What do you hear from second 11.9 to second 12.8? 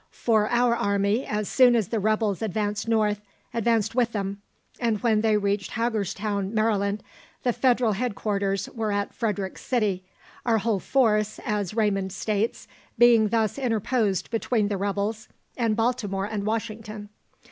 states,